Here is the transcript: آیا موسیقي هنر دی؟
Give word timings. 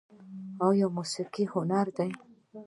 آیا 0.67 0.87
موسیقي 0.97 1.45
هنر 1.53 1.87
دی؟ 1.97 2.11